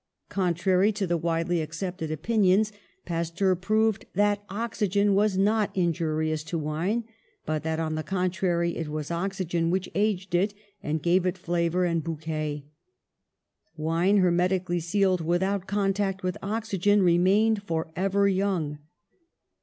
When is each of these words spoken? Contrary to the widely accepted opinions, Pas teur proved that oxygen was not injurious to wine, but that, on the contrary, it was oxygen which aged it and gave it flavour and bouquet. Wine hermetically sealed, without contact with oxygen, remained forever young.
Contrary 0.29 0.91
to 0.91 1.05
the 1.05 1.15
widely 1.15 1.61
accepted 1.61 2.09
opinions, 2.09 2.71
Pas 3.05 3.29
teur 3.29 3.53
proved 3.55 4.07
that 4.15 4.43
oxygen 4.49 5.13
was 5.13 5.37
not 5.37 5.69
injurious 5.77 6.43
to 6.43 6.57
wine, 6.57 7.03
but 7.45 7.61
that, 7.61 7.79
on 7.79 7.93
the 7.93 8.01
contrary, 8.01 8.75
it 8.75 8.87
was 8.87 9.11
oxygen 9.11 9.69
which 9.69 9.89
aged 9.93 10.33
it 10.33 10.55
and 10.81 11.03
gave 11.03 11.27
it 11.27 11.37
flavour 11.37 11.85
and 11.85 12.03
bouquet. 12.03 12.65
Wine 13.77 14.17
hermetically 14.17 14.79
sealed, 14.79 15.21
without 15.21 15.67
contact 15.67 16.23
with 16.23 16.35
oxygen, 16.41 17.03
remained 17.03 17.61
forever 17.61 18.27
young. 18.27 18.79